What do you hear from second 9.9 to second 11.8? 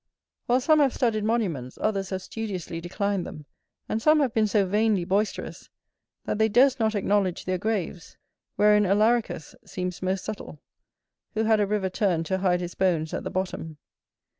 most subtle, who had a